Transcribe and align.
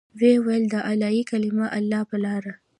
ويې 0.19 0.33
ويل 0.45 0.63
د 0.69 0.75
اعلاى 0.89 1.21
کلمة 1.31 1.65
الله 1.79 2.01
په 2.09 2.17
لاره. 2.25 2.53